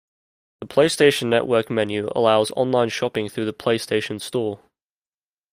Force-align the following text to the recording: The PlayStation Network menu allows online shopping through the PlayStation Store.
The 0.61 0.65
PlayStation 0.67 1.27
Network 1.27 1.69
menu 1.69 2.09
allows 2.15 2.49
online 2.57 2.89
shopping 2.89 3.29
through 3.29 3.45
the 3.45 3.53
PlayStation 3.53 4.19
Store. 4.19 4.59